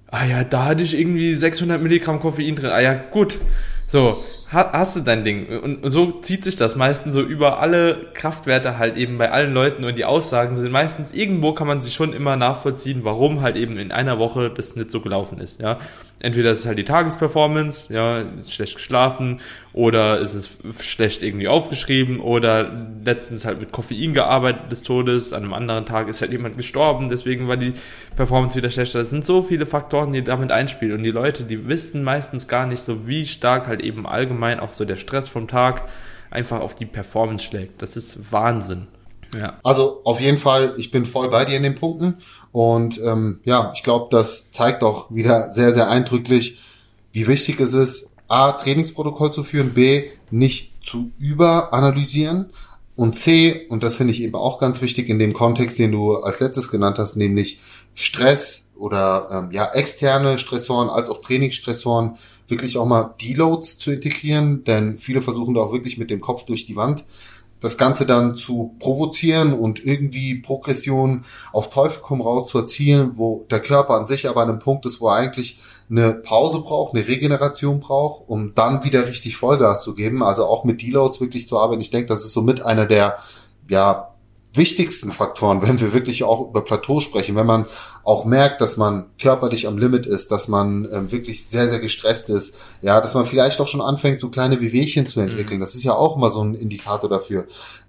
[0.09, 2.71] ah ja, da hatte ich irgendwie 600 Milligramm Koffein drin.
[2.71, 3.39] Ah ja, gut.
[3.89, 4.17] So,
[4.57, 5.47] hast du dein Ding.
[5.47, 9.85] Und so zieht sich das meistens so über alle Kraftwerte halt eben bei allen Leuten
[9.85, 13.79] und die Aussagen sind meistens irgendwo kann man sich schon immer nachvollziehen, warum halt eben
[13.79, 15.79] in einer Woche das nicht so gelaufen ist, ja
[16.21, 19.41] entweder ist es halt die Tagesperformance, ja, schlecht geschlafen,
[19.73, 22.71] oder ist es schlecht irgendwie aufgeschrieben, oder
[23.05, 27.11] letztens halt mit Koffein gearbeitet des Todes, an einem anderen Tag ist halt jemand gestorben,
[27.11, 27.75] deswegen war die
[28.17, 29.01] Performance wieder schlechter.
[29.01, 30.97] Das sind so viele Faktoren, die damit einspielen.
[30.97, 34.73] Und die Leute, die wissen meistens gar nicht so, wie stark halt eben allgemein auch
[34.73, 35.89] so der Stress vom Tag
[36.31, 37.83] einfach auf die Performance schlägt.
[37.83, 38.87] Das ist Wahnsinn.
[39.39, 39.59] Ja.
[39.63, 42.17] Also auf jeden Fall, ich bin voll bei dir in den Punkten.
[42.53, 46.59] Und ähm, ja, ich glaube, das zeigt auch wieder sehr, sehr eindrücklich,
[47.13, 52.51] wie wichtig es ist, A, Trainingsprotokoll zu führen, B, nicht zu überanalysieren
[52.97, 56.17] und C, und das finde ich eben auch ganz wichtig in dem Kontext, den du
[56.17, 57.61] als letztes genannt hast, nämlich
[57.97, 64.63] Stress oder ähm, ja externe Stressoren als auch Trainingsstressoren wirklich auch mal Deloads zu integrieren,
[64.63, 67.05] denn viele versuchen da auch wirklich mit dem Kopf durch die Wand
[67.61, 73.47] das Ganze dann zu provozieren und irgendwie Progression auf Teufel komm raus zu erzielen, wo
[73.51, 76.95] der Körper an sich aber an einem Punkt ist, wo er eigentlich eine Pause braucht,
[76.95, 80.23] eine Regeneration braucht, um dann wieder richtig Vollgas zu geben.
[80.23, 81.81] Also auch mit Deloads wirklich zu arbeiten.
[81.81, 83.17] Ich denke, das ist somit einer der
[83.69, 84.15] ja
[84.57, 87.67] wichtigsten Faktoren, wenn wir wirklich auch über Plateau sprechen, wenn man
[88.05, 92.31] auch merkt, dass man körperlich am Limit ist, dass man ähm, wirklich sehr, sehr gestresst
[92.31, 95.59] ist, ja, dass man vielleicht auch schon anfängt, so kleine Wehwehchen zu entwickeln.
[95.59, 95.63] Mhm.
[95.63, 97.47] Das ist ja auch mal so ein Indikator dafür,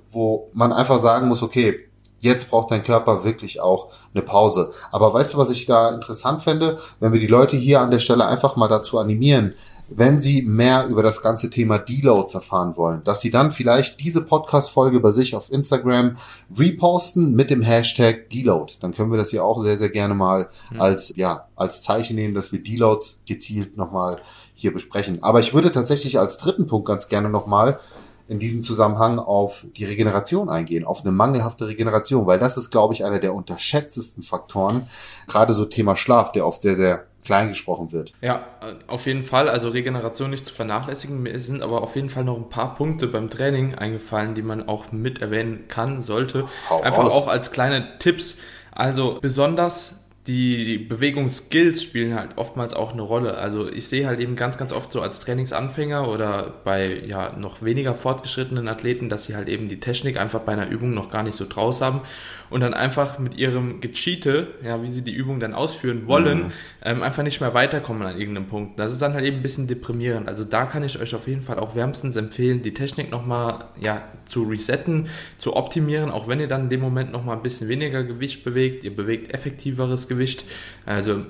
[0.09, 1.87] wo man einfach sagen muss, okay,
[2.19, 4.71] jetzt braucht dein Körper wirklich auch eine Pause.
[4.91, 6.79] Aber weißt du, was ich da interessant fände?
[6.99, 9.53] Wenn wir die Leute hier an der Stelle einfach mal dazu animieren,
[9.89, 14.21] wenn Sie mehr über das ganze Thema Deloads erfahren wollen, dass Sie dann vielleicht diese
[14.21, 16.17] Podcast-Folge bei sich auf Instagram
[16.57, 18.73] reposten mit dem Hashtag Deload.
[18.81, 20.81] Dann können wir das ja auch sehr, sehr gerne mal mhm.
[20.81, 24.21] als, ja, als Zeichen nehmen, dass wir Deloads gezielt nochmal
[24.53, 25.23] hier besprechen.
[25.23, 27.79] Aber ich würde tatsächlich als dritten Punkt ganz gerne nochmal
[28.27, 32.93] in diesem Zusammenhang auf die Regeneration eingehen, auf eine mangelhafte Regeneration, weil das ist, glaube
[32.93, 34.87] ich, einer der unterschätztesten Faktoren,
[35.27, 38.13] gerade so Thema Schlaf, der oft sehr, sehr klein gesprochen wird.
[38.21, 38.45] Ja,
[38.87, 39.49] auf jeden Fall.
[39.49, 41.21] Also Regeneration nicht zu vernachlässigen.
[41.21, 44.67] Mir sind aber auf jeden Fall noch ein paar Punkte beim Training eingefallen, die man
[44.67, 46.47] auch mit erwähnen kann, sollte.
[46.69, 47.13] Hau Einfach raus.
[47.13, 48.37] auch als kleine Tipps.
[48.71, 49.96] Also besonders
[50.27, 53.37] die Bewegungsskills spielen halt oftmals auch eine Rolle.
[53.37, 57.61] Also ich sehe halt eben ganz, ganz oft so als Trainingsanfänger oder bei ja noch
[57.61, 61.23] weniger fortgeschrittenen Athleten, dass sie halt eben die Technik einfach bei einer Übung noch gar
[61.23, 62.01] nicht so draus haben
[62.49, 66.51] und dann einfach mit ihrem Gecheate, ja, wie sie die Übung dann ausführen wollen, mhm.
[66.83, 68.79] ähm, einfach nicht mehr weiterkommen an irgendeinem Punkt.
[68.79, 70.27] Das ist dann halt eben ein bisschen deprimierend.
[70.27, 74.03] Also da kann ich euch auf jeden Fall auch wärmstens empfehlen, die Technik nochmal ja,
[74.27, 78.03] zu resetten, zu optimieren, auch wenn ihr dann in dem Moment nochmal ein bisschen weniger
[78.03, 80.43] Gewicht bewegt, ihr bewegt effektiveres Gewicht,
[80.85, 81.25] also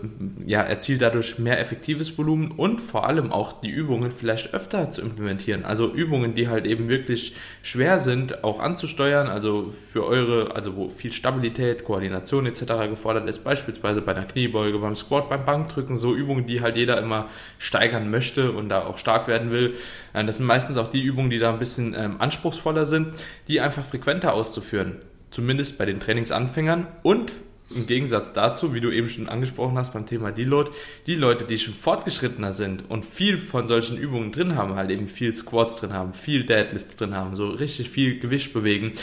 [0.45, 5.01] ja, erzielt dadurch mehr effektives Volumen und vor allem auch die Übungen vielleicht öfter zu
[5.01, 5.65] implementieren.
[5.65, 10.89] Also Übungen, die halt eben wirklich schwer sind, auch anzusteuern, also für eure, also wo
[10.89, 12.89] viel Stabilität, Koordination etc.
[12.89, 17.01] gefordert ist, beispielsweise bei einer Kniebeuge, beim Squat, beim Bankdrücken, so Übungen, die halt jeder
[17.01, 19.75] immer steigern möchte und da auch stark werden will.
[20.17, 23.09] Äh, das sind meistens auch die Übungen, die da ein bisschen ähm, anspruchsvoller sind,
[23.47, 24.97] die einfach frequenter auszuführen.
[25.31, 27.31] Zumindest bei den Trainingsanfängern und
[27.75, 30.71] im Gegensatz dazu, wie du eben schon angesprochen hast beim Thema Deload,
[31.05, 35.09] die Leute, die schon fortgeschrittener sind und viel von solchen Übungen drin haben, halt eben
[35.09, 38.93] viel Squats drin haben, viel Deadlifts drin haben, so richtig viel Gewicht bewegen,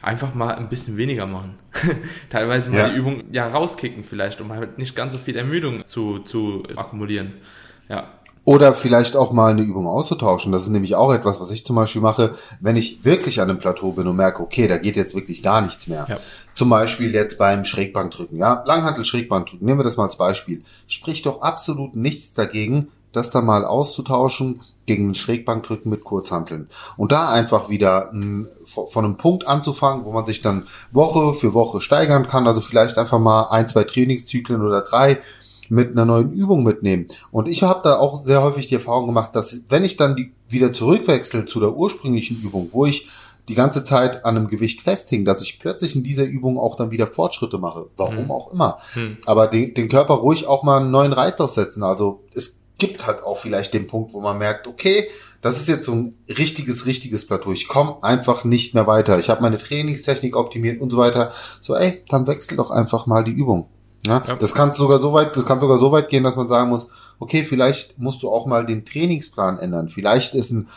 [0.00, 1.58] einfach mal ein bisschen weniger machen.
[2.30, 2.88] Teilweise mal ja.
[2.88, 7.34] die Übung ja rauskicken vielleicht, um halt nicht ganz so viel Ermüdung zu, zu akkumulieren.
[7.90, 8.20] Ja.
[8.44, 10.52] Oder vielleicht auch mal eine Übung auszutauschen.
[10.52, 13.58] Das ist nämlich auch etwas, was ich zum Beispiel mache, wenn ich wirklich an einem
[13.58, 16.06] Plateau bin und merke, okay, da geht jetzt wirklich gar nichts mehr.
[16.08, 16.18] Ja.
[16.52, 18.62] Zum Beispiel jetzt beim Schrägbankdrücken, ja.
[18.66, 19.66] Langhantel Schrägbankdrücken.
[19.66, 20.62] Nehmen wir das mal als Beispiel.
[20.86, 26.68] Spricht doch absolut nichts dagegen, das dann mal auszutauschen gegen ein Schrägbankdrücken mit Kurzhanteln.
[26.96, 28.10] Und da einfach wieder
[28.64, 32.46] von einem Punkt anzufangen, wo man sich dann Woche für Woche steigern kann.
[32.46, 35.20] Also vielleicht einfach mal ein, zwei Trainingszyklen oder drei
[35.70, 37.06] mit einer neuen Übung mitnehmen.
[37.30, 40.32] Und ich habe da auch sehr häufig die Erfahrung gemacht, dass wenn ich dann die,
[40.48, 43.08] wieder zurückwechsel zu der ursprünglichen Übung, wo ich
[43.48, 46.90] die ganze Zeit an einem Gewicht festhing, dass ich plötzlich in dieser Übung auch dann
[46.90, 47.86] wieder Fortschritte mache.
[47.96, 48.30] Warum hm.
[48.30, 48.78] auch immer.
[48.94, 49.18] Hm.
[49.26, 51.82] Aber den, den Körper ruhig auch mal einen neuen Reiz aufsetzen.
[51.82, 55.08] Also es gibt halt auch vielleicht den Punkt, wo man merkt, okay,
[55.42, 57.52] das ist jetzt so ein richtiges, richtiges Plateau.
[57.52, 59.18] Ich komme einfach nicht mehr weiter.
[59.18, 61.30] Ich habe meine Trainingstechnik optimiert und so weiter.
[61.60, 63.68] So, ey, dann wechsel doch einfach mal die Übung.
[64.06, 64.22] Ja?
[64.26, 64.36] ja.
[64.36, 66.88] Das kann sogar so weit, das kann sogar so weit gehen, dass man sagen muss,
[67.18, 69.88] okay, vielleicht musst du auch mal den Trainingsplan ändern.
[69.88, 70.68] Vielleicht ist ein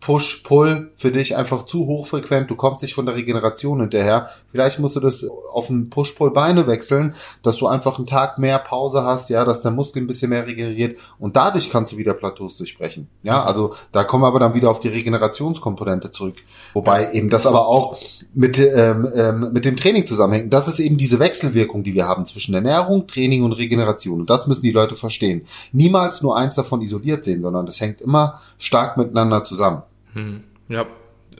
[0.00, 4.30] Push-Pull für dich einfach zu hochfrequent, du kommst nicht von der Regeneration hinterher.
[4.46, 9.02] Vielleicht musst du das auf ein Push-Pull-Beine wechseln, dass du einfach einen Tag mehr Pause
[9.02, 12.56] hast, ja, dass der Muskel ein bisschen mehr regeneriert und dadurch kannst du wieder Plateaus
[12.56, 13.08] durchbrechen.
[13.22, 16.36] Ja, also da kommen wir aber dann wieder auf die Regenerationskomponente zurück.
[16.72, 17.98] Wobei eben das aber auch
[18.32, 20.52] mit, ähm, ähm, mit dem Training zusammenhängt.
[20.52, 24.20] Das ist eben diese Wechselwirkung, die wir haben zwischen Ernährung, Training und Regeneration.
[24.20, 25.44] Und das müssen die Leute verstehen.
[25.72, 29.82] Niemals nur eins davon isoliert sehen, sondern das hängt immer stark miteinander zusammen.
[30.16, 30.42] Hm.
[30.68, 30.86] Ja,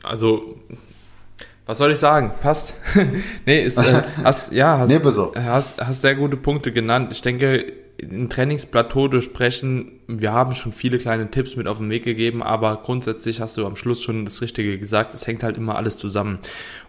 [0.03, 0.59] also
[1.65, 2.31] was soll ich sagen?
[2.41, 2.75] Passt.
[3.45, 4.99] nee, ist, äh, hast, ja, hast, nee,
[5.35, 7.11] hast, hast sehr gute Punkte genannt.
[7.11, 9.99] Ich denke, ein Trainingsplateau durchbrechen.
[10.07, 13.65] Wir haben schon viele kleine Tipps mit auf den Weg gegeben, aber grundsätzlich hast du
[13.65, 15.13] am Schluss schon das Richtige gesagt.
[15.15, 16.37] Es hängt halt immer alles zusammen.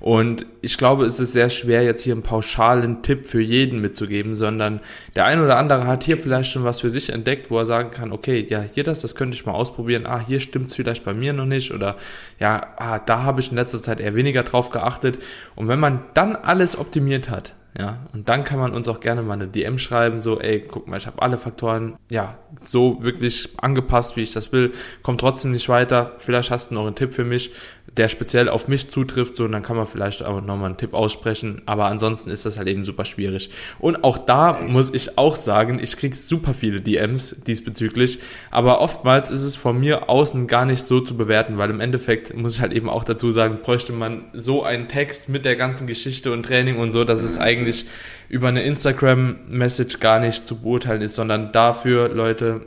[0.00, 4.36] Und ich glaube, es ist sehr schwer, jetzt hier einen pauschalen Tipp für jeden mitzugeben,
[4.36, 4.80] sondern
[5.14, 7.90] der ein oder andere hat hier vielleicht schon was für sich entdeckt, wo er sagen
[7.90, 10.06] kann, okay, ja, hier das, das könnte ich mal ausprobieren.
[10.06, 11.96] Ah, hier stimmt's vielleicht bei mir noch nicht oder
[12.38, 15.18] ja, ah, da habe ich in letzter Zeit eher weniger drauf geachtet.
[15.56, 19.22] Und wenn man dann alles optimiert hat, ja, und dann kann man uns auch gerne
[19.22, 23.50] mal eine DM schreiben, so, ey, guck mal, ich habe alle Faktoren, ja, so wirklich
[23.58, 26.12] angepasst, wie ich das will, kommt trotzdem nicht weiter.
[26.18, 27.52] Vielleicht hast du noch einen Tipp für mich,
[27.98, 30.94] der speziell auf mich zutrifft, so, und dann kann man vielleicht auch nochmal einen Tipp
[30.94, 33.50] aussprechen, aber ansonsten ist das halt eben super schwierig.
[33.78, 39.30] Und auch da muss ich auch sagen, ich krieg super viele DMs diesbezüglich, aber oftmals
[39.30, 42.60] ist es von mir außen gar nicht so zu bewerten, weil im Endeffekt muss ich
[42.60, 46.44] halt eben auch dazu sagen, bräuchte man so einen Text mit der ganzen Geschichte und
[46.44, 47.86] Training und so, dass es eigentlich eigentlich
[48.28, 52.62] über eine Instagram-Message gar nicht zu beurteilen ist, sondern dafür, Leute,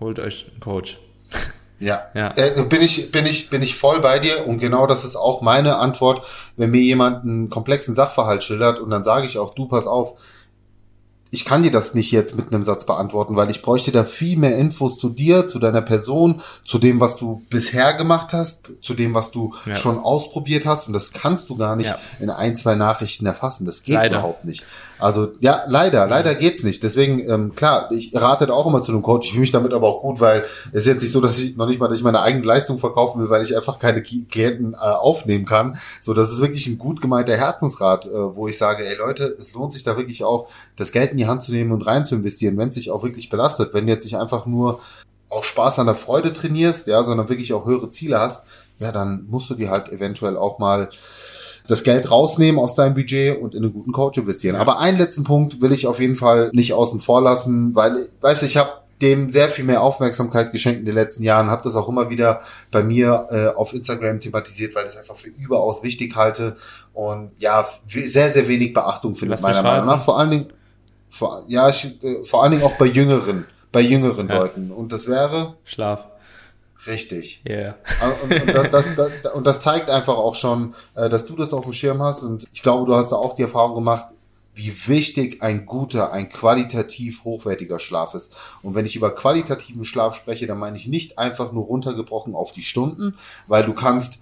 [0.00, 0.98] holt euch einen Coach.
[1.82, 2.32] Ja, ja.
[2.36, 5.42] Äh, bin ich bin ich bin ich voll bei dir und genau das ist auch
[5.42, 6.24] meine Antwort,
[6.56, 10.14] wenn mir jemand einen komplexen Sachverhalt schildert und dann sage ich auch, du pass auf,
[11.32, 14.38] ich kann dir das nicht jetzt mit einem Satz beantworten, weil ich bräuchte da viel
[14.38, 18.92] mehr Infos zu dir, zu deiner Person, zu dem, was du bisher gemacht hast, zu
[18.92, 19.74] dem, was du ja.
[19.74, 20.88] schon ausprobiert hast.
[20.88, 21.98] Und das kannst du gar nicht ja.
[22.20, 23.64] in ein, zwei Nachrichten erfassen.
[23.64, 24.18] Das geht leider.
[24.18, 24.66] überhaupt nicht.
[24.98, 26.82] Also ja, leider, leider geht's nicht.
[26.82, 29.28] Deswegen, ähm, klar, ich rate da auch immer zu einem Coach.
[29.28, 31.56] Ich fühle mich damit aber auch gut, weil es ist jetzt nicht so, dass ich
[31.56, 34.74] noch nicht mal, dass ich meine eigene Leistung verkaufen will, weil ich einfach keine Klienten
[34.74, 35.78] äh, aufnehmen kann.
[36.00, 39.54] So, das ist wirklich ein gut gemeinter Herzensrat, äh, wo ich sage, ey Leute, es
[39.54, 42.14] lohnt sich da wirklich auch, das Geld in die Hand zu nehmen und rein zu
[42.14, 43.74] investieren, wenn es sich auch wirklich belastet.
[43.74, 44.80] Wenn du jetzt nicht einfach nur
[45.28, 48.46] auch Spaß an der Freude trainierst, ja, sondern wirklich auch höhere Ziele hast,
[48.78, 50.88] ja, dann musst du dir halt eventuell auch mal
[51.68, 54.56] das Geld rausnehmen aus deinem Budget und in einen guten Coach investieren.
[54.56, 58.42] Aber einen letzten Punkt will ich auf jeden Fall nicht außen vor lassen, weil, weiß
[58.42, 61.88] ich habe dem sehr viel mehr Aufmerksamkeit geschenkt in den letzten Jahren, habe das auch
[61.88, 66.14] immer wieder bei mir äh, auf Instagram thematisiert, weil ich es einfach für überaus wichtig
[66.14, 66.56] halte
[66.92, 70.00] und ja, sehr, sehr wenig Beachtung findet, meiner Meinung nach.
[70.00, 70.52] Vor allen Dingen,
[71.12, 74.38] vor, ja, ich, äh, vor allen Dingen auch bei jüngeren, bei jüngeren ja.
[74.38, 74.70] Leuten.
[74.70, 76.06] Und das wäre Schlaf.
[76.86, 77.42] Richtig.
[77.46, 77.76] Yeah.
[78.24, 81.64] Und, und, das, das, und das zeigt einfach auch schon, äh, dass du das auf
[81.64, 82.22] dem Schirm hast.
[82.22, 84.06] Und ich glaube, du hast da auch die Erfahrung gemacht,
[84.54, 88.34] wie wichtig ein guter, ein qualitativ hochwertiger Schlaf ist.
[88.62, 92.52] Und wenn ich über qualitativen Schlaf spreche, dann meine ich nicht einfach nur runtergebrochen auf
[92.52, 94.20] die Stunden, weil du kannst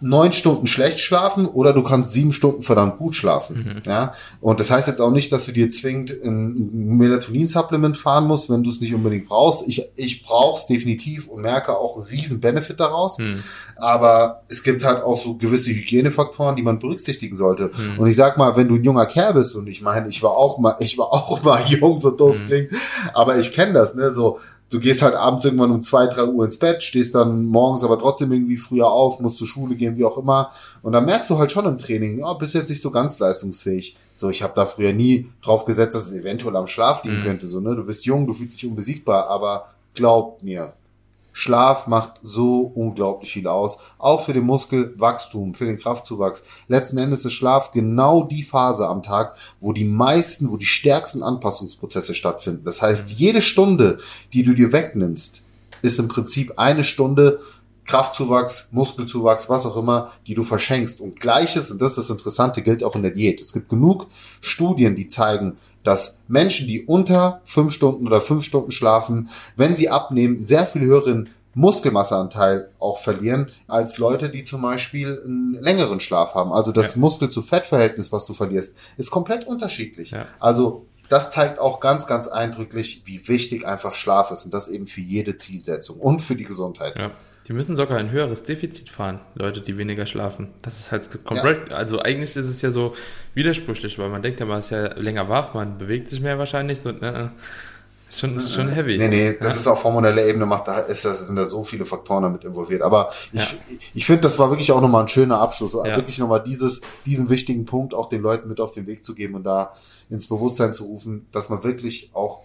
[0.00, 3.56] neun Stunden schlecht schlafen oder du kannst sieben Stunden verdammt gut schlafen.
[3.56, 3.82] Mhm.
[3.84, 8.50] Ja, und das heißt jetzt auch nicht, dass du dir zwingend ein Melatonin-Supplement fahren musst,
[8.50, 9.66] wenn du es nicht unbedingt brauchst.
[9.66, 13.18] Ich, ich brauche es definitiv und merke auch einen riesen Benefit daraus.
[13.18, 13.42] Mhm.
[13.76, 17.70] Aber es gibt halt auch so gewisse Hygienefaktoren, die man berücksichtigen sollte.
[17.76, 17.98] Mhm.
[17.98, 20.32] Und ich sag mal, wenn du ein junger Kerl bist und ich meine, ich war
[20.32, 22.44] auch mal, ich war auch mal jung, so doof mhm.
[22.46, 22.72] klingt,
[23.14, 24.38] aber ich kenne das, ne, so
[24.70, 27.98] du gehst halt abends irgendwann um zwei, drei Uhr ins Bett, stehst dann morgens aber
[27.98, 30.50] trotzdem irgendwie früher auf, musst zur Schule gehen, wie auch immer.
[30.82, 33.96] Und dann merkst du halt schon im Training, ja, bist jetzt nicht so ganz leistungsfähig.
[34.14, 37.24] So, ich habe da früher nie drauf gesetzt, dass es eventuell am Schlaf liegen mhm.
[37.24, 37.46] könnte.
[37.46, 37.76] So, ne?
[37.76, 40.72] Du bist jung, du fühlst dich unbesiegbar, aber glaub mir,
[41.38, 43.78] Schlaf macht so unglaublich viel aus.
[43.96, 46.42] Auch für den Muskelwachstum, für den Kraftzuwachs.
[46.66, 51.22] Letzten Endes ist Schlaf genau die Phase am Tag, wo die meisten, wo die stärksten
[51.22, 52.64] Anpassungsprozesse stattfinden.
[52.64, 53.98] Das heißt, jede Stunde,
[54.32, 55.42] die du dir wegnimmst,
[55.80, 57.38] ist im Prinzip eine Stunde
[57.88, 61.00] Kraftzuwachs, Muskelzuwachs, was auch immer, die du verschenkst.
[61.00, 63.40] Und gleiches, und das ist das Interessante, gilt auch in der Diät.
[63.40, 64.06] Es gibt genug
[64.40, 69.88] Studien, die zeigen, dass Menschen, die unter fünf Stunden oder fünf Stunden schlafen, wenn sie
[69.88, 76.34] abnehmen, sehr viel höheren Muskelmasseanteil auch verlieren, als Leute, die zum Beispiel einen längeren Schlaf
[76.34, 76.52] haben.
[76.52, 77.00] Also das ja.
[77.00, 80.10] Muskel-zu-Fett-Verhältnis, was du verlierst, ist komplett unterschiedlich.
[80.10, 80.26] Ja.
[80.38, 84.86] Also das zeigt auch ganz, ganz eindrücklich, wie wichtig einfach Schlaf ist und das eben
[84.86, 86.98] für jede Zielsetzung und für die Gesundheit.
[86.98, 87.12] Ja.
[87.48, 90.50] Die müssen sogar ein höheres Defizit fahren, Leute, die weniger schlafen.
[90.60, 91.76] Das ist halt komplett, ja.
[91.76, 92.94] also eigentlich ist es ja so
[93.32, 96.80] widersprüchlich, weil man denkt ja, man ist ja länger wach, man bewegt sich mehr wahrscheinlich,
[96.80, 97.32] so, ne,
[98.08, 98.96] ist schon, ist schon heavy.
[98.96, 99.60] Nee, nee, das ja.
[99.60, 102.80] ist auf hormoneller Ebene macht, da ist, das sind da so viele Faktoren damit involviert.
[102.80, 103.58] Aber ich, ja.
[103.94, 105.74] ich finde, das war wirklich auch nochmal ein schöner Abschluss.
[105.74, 105.96] Ja.
[105.96, 109.34] Wirklich nochmal dieses, diesen wichtigen Punkt auch den Leuten mit auf den Weg zu geben
[109.34, 109.72] und da
[110.08, 112.40] ins Bewusstsein zu rufen, dass man wirklich auch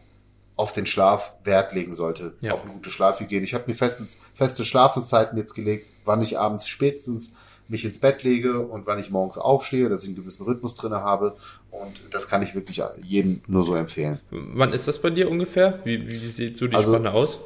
[0.55, 2.53] auf den Schlaf Wert legen sollte, ja.
[2.53, 3.43] auf eine gute Schlafhygiene.
[3.43, 7.33] Ich habe mir festens, feste Schlafenszeiten jetzt gelegt, wann ich abends spätestens
[7.67, 10.97] mich ins Bett lege und wann ich morgens aufstehe, dass ich einen gewissen Rhythmus drinne
[10.97, 11.35] habe.
[11.71, 14.19] Und das kann ich wirklich jedem nur so empfehlen.
[14.29, 15.79] Wann ist das bei dir ungefähr?
[15.83, 17.39] Wie, wie sieht so die also, Spanne aus?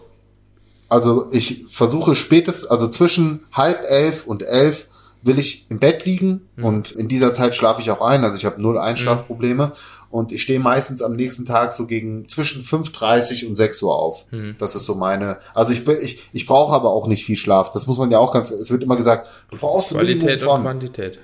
[0.90, 4.88] Also ich versuche spätestens, also zwischen halb elf und elf
[5.24, 6.64] will ich im Bett liegen mhm.
[6.64, 8.24] und in dieser Zeit schlafe ich auch ein.
[8.24, 9.72] Also ich habe null Einschlafprobleme mhm.
[10.10, 14.26] Und ich stehe meistens am nächsten Tag so gegen zwischen 5.30 und 6 Uhr auf.
[14.32, 14.56] Mhm.
[14.58, 17.72] Das ist so meine, also ich, ich, ich brauche aber auch nicht viel Schlaf.
[17.72, 21.20] Das muss man ja auch ganz, es wird immer gesagt, du brauchst Qualität und Quantität.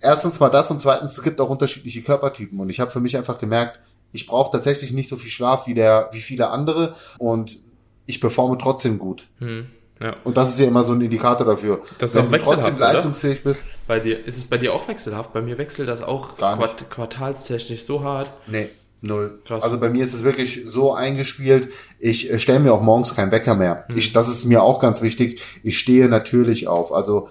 [0.00, 3.16] Erstens mal das und zweitens, es gibt auch unterschiedliche Körpertypen und ich habe für mich
[3.16, 3.80] einfach gemerkt,
[4.12, 7.58] ich brauche tatsächlich nicht so viel Schlaf wie der, wie viele andere und
[8.06, 9.28] ich performe trotzdem gut.
[9.38, 9.66] Hm.
[10.00, 10.16] Ja.
[10.24, 11.80] Und das ist ja immer so ein Indikator dafür.
[11.98, 13.66] Dass Wenn du trotzdem leistungsfähig bist.
[13.86, 15.32] Bei dir, ist es bei dir auch wechselhaft?
[15.32, 18.30] Bei mir wechselt das auch quart quartalstechnisch so hart.
[18.46, 18.68] Nee,
[19.00, 19.40] null.
[19.44, 19.62] Krass.
[19.62, 23.32] Also bei mir ist es wirklich so eingespielt, ich äh, stelle mir auch morgens keinen
[23.32, 23.86] Wecker mehr.
[23.88, 23.98] Hm.
[23.98, 25.42] Ich, das ist mir auch ganz wichtig.
[25.62, 26.92] Ich stehe natürlich auf.
[26.92, 27.28] Also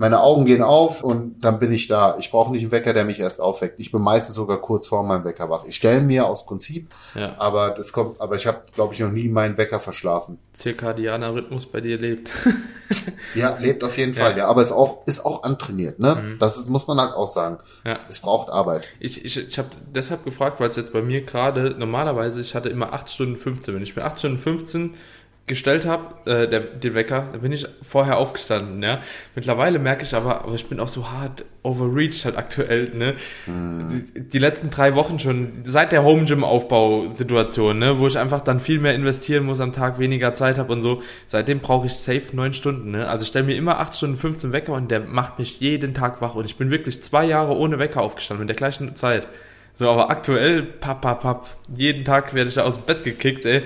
[0.00, 2.16] meine Augen gehen auf und dann bin ich da.
[2.18, 3.78] Ich brauche nicht einen Wecker, der mich erst aufweckt.
[3.78, 5.66] Ich bin meistens sogar kurz vor meinem Wecker wach.
[5.66, 7.34] Ich stelle mir aus Prinzip, ja.
[7.38, 10.38] aber das kommt, aber ich habe, glaube ich, noch nie meinen Wecker verschlafen.
[10.54, 12.30] Zirkadianer Rhythmus bei dir lebt.
[13.34, 14.38] ja, lebt auf jeden Fall, ja.
[14.38, 14.46] ja.
[14.46, 16.14] Aber ist auch, ist auch antrainiert, ne?
[16.14, 16.38] Mhm.
[16.38, 17.58] Das ist, muss man halt auch sagen.
[17.84, 17.98] Ja.
[18.08, 18.88] Es braucht Arbeit.
[19.00, 22.70] Ich, ich, ich habe deshalb gefragt, weil es jetzt bei mir gerade, normalerweise, ich hatte
[22.70, 23.74] immer 8 Stunden 15.
[23.74, 24.94] Wenn ich mir 8 Stunden 15
[25.46, 29.02] gestellt habe, äh, der, den Wecker, da bin ich vorher aufgestanden, ja.
[29.34, 33.14] Mittlerweile merke ich aber, aber ich bin auch so hart overreached halt aktuell, ne.
[33.46, 34.04] Mhm.
[34.14, 38.40] Die, die, letzten drei Wochen schon, seit der Home Gym Aufbausituation, ne, wo ich einfach
[38.42, 41.94] dann viel mehr investieren muss am Tag, weniger Zeit habe und so, seitdem brauche ich
[41.94, 43.08] safe neun Stunden, ne.
[43.08, 46.20] Also ich stelle mir immer acht Stunden 15 Wecker und der macht mich jeden Tag
[46.20, 49.26] wach und ich bin wirklich zwei Jahre ohne Wecker aufgestanden, mit der gleichen Zeit.
[49.74, 53.44] So, aber aktuell, papp, papp, papp, jeden Tag werde ich da aus dem Bett gekickt,
[53.44, 53.62] ey.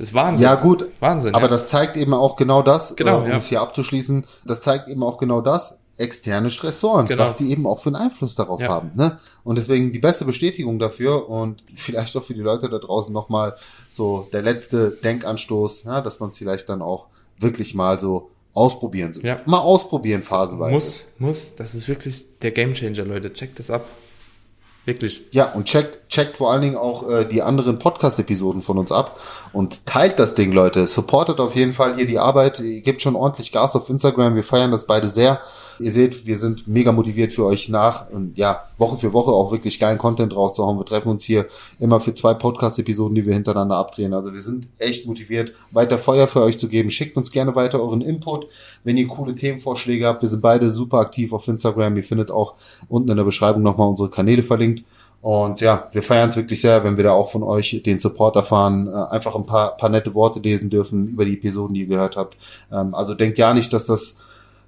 [0.00, 0.44] Das ist Wahnsinn.
[0.44, 0.88] Ja, gut.
[1.00, 1.34] Wahnsinn.
[1.34, 1.50] Aber ja.
[1.50, 3.36] das zeigt eben auch genau das, genau, äh, um ja.
[3.36, 7.22] es hier abzuschließen, das zeigt eben auch genau das, externe Stressoren, genau.
[7.22, 8.68] was die eben auch für einen Einfluss darauf ja.
[8.68, 8.92] haben.
[8.94, 9.18] Ne?
[9.44, 13.56] Und deswegen die beste Bestätigung dafür und vielleicht auch für die Leute da draußen nochmal
[13.90, 17.08] so der letzte Denkanstoß, ja, dass man es vielleicht dann auch
[17.38, 19.14] wirklich mal so ausprobieren.
[19.22, 19.42] Ja.
[19.44, 20.72] Mal ausprobieren phasenweise.
[20.72, 21.56] Muss, muss.
[21.56, 23.34] Das ist wirklich der Gamechanger, Leute.
[23.34, 23.84] Checkt das ab.
[24.86, 25.26] Wirklich.
[25.34, 29.18] Ja, und checkt, checkt vor allen Dingen auch äh, die anderen Podcast-Episoden von uns ab
[29.52, 30.86] und teilt das Ding, Leute.
[30.86, 32.58] Supportet auf jeden Fall hier die Arbeit.
[32.58, 34.34] Ihr gebt schon ordentlich Gas auf Instagram.
[34.34, 35.40] Wir feiern das beide sehr.
[35.78, 39.50] Ihr seht, wir sind mega motiviert für euch nach und ja, Woche für Woche auch
[39.50, 40.78] wirklich geilen Content rauszuhauen.
[40.78, 41.46] Wir treffen uns hier
[41.78, 44.12] immer für zwei Podcast-Episoden, die wir hintereinander abdrehen.
[44.12, 46.90] Also wir sind echt motiviert, weiter Feuer für euch zu geben.
[46.90, 48.46] Schickt uns gerne weiter euren Input,
[48.84, 50.20] wenn ihr coole Themenvorschläge habt.
[50.20, 51.96] Wir sind beide super aktiv auf Instagram.
[51.96, 52.56] Ihr findet auch
[52.88, 54.84] unten in der Beschreibung nochmal unsere Kanäle verlinkt.
[55.22, 58.36] Und ja, wir feiern es wirklich sehr, wenn wir da auch von euch den Support
[58.36, 61.86] erfahren, äh, einfach ein paar, paar nette Worte lesen dürfen über die Episoden, die ihr
[61.86, 62.36] gehört habt.
[62.72, 64.16] Ähm, also denkt ja nicht, dass das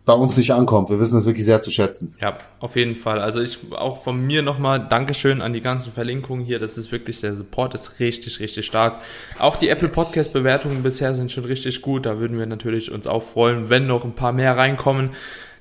[0.04, 0.90] bei uns nicht ankommt.
[0.90, 2.14] Wir wissen das wirklich sehr zu schätzen.
[2.20, 3.20] Ja, auf jeden Fall.
[3.20, 6.58] Also ich auch von mir nochmal Dankeschön an die ganzen Verlinkungen hier.
[6.58, 9.00] Das ist wirklich, der Support ist richtig, richtig stark.
[9.38, 12.04] Auch die Apple Podcast Bewertungen bisher sind schon richtig gut.
[12.04, 15.10] Da würden wir natürlich uns auch freuen, wenn noch ein paar mehr reinkommen.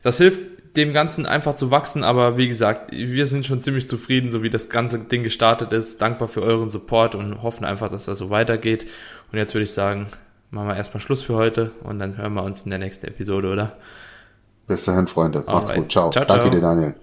[0.01, 0.39] Das hilft
[0.75, 4.49] dem Ganzen einfach zu wachsen, aber wie gesagt, wir sind schon ziemlich zufrieden, so wie
[4.49, 6.01] das ganze Ding gestartet ist.
[6.01, 8.85] Dankbar für euren Support und hoffen einfach, dass das so weitergeht.
[9.31, 10.07] Und jetzt würde ich sagen,
[10.49, 13.51] machen wir erstmal Schluss für heute und dann hören wir uns in der nächsten Episode,
[13.51, 13.77] oder?
[14.67, 15.43] Bis dahin, Freunde.
[15.45, 15.75] Macht's Alright.
[15.75, 15.91] gut.
[15.91, 16.09] Ciao.
[16.09, 16.37] ciao, ciao.
[16.37, 16.95] Danke dir, Daniel.